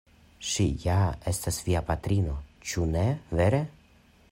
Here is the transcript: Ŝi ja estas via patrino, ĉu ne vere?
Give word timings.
Ŝi 0.51 0.63
ja 0.83 0.95
estas 1.33 1.59
via 1.67 1.83
patrino, 1.91 2.35
ĉu 2.71 2.89
ne 2.95 3.07
vere? 3.43 3.61